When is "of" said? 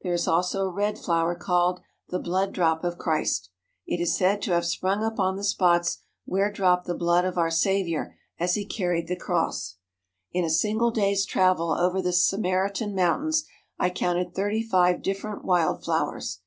2.82-2.96, 7.26-7.36